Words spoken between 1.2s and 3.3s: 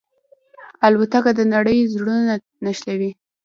د نړۍ زړونه نښلوي.